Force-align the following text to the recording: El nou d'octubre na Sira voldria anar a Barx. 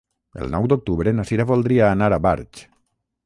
El 0.43 0.47
nou 0.53 0.63
d'octubre 0.71 1.13
na 1.17 1.27
Sira 1.31 1.47
voldria 1.53 1.91
anar 1.97 2.11
a 2.17 2.21
Barx. 2.29 2.65